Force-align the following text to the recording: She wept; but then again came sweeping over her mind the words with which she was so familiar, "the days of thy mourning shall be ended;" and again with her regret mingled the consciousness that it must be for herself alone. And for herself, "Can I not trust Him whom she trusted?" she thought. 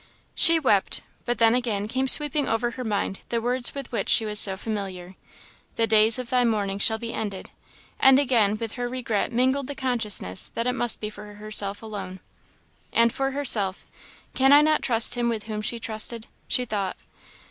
She 0.33 0.57
wept; 0.59 1.03
but 1.25 1.37
then 1.37 1.53
again 1.53 1.87
came 1.87 2.07
sweeping 2.07 2.49
over 2.49 2.71
her 2.71 2.83
mind 2.83 3.19
the 3.29 3.39
words 3.39 3.75
with 3.75 3.91
which 3.91 4.09
she 4.09 4.25
was 4.25 4.39
so 4.39 4.57
familiar, 4.57 5.13
"the 5.75 5.85
days 5.85 6.17
of 6.17 6.31
thy 6.31 6.43
mourning 6.43 6.79
shall 6.79 6.97
be 6.97 7.13
ended;" 7.13 7.51
and 7.99 8.17
again 8.17 8.57
with 8.57 8.71
her 8.71 8.89
regret 8.89 9.31
mingled 9.31 9.67
the 9.67 9.75
consciousness 9.75 10.49
that 10.55 10.65
it 10.65 10.73
must 10.73 11.01
be 11.01 11.11
for 11.11 11.35
herself 11.35 11.83
alone. 11.83 12.19
And 12.91 13.13
for 13.13 13.29
herself, 13.29 13.85
"Can 14.33 14.51
I 14.51 14.63
not 14.63 14.81
trust 14.81 15.13
Him 15.13 15.31
whom 15.39 15.61
she 15.61 15.79
trusted?" 15.79 16.25
she 16.47 16.65
thought. 16.65 16.97